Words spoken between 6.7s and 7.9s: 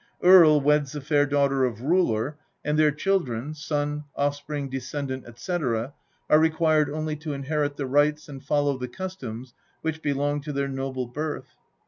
only to inherit the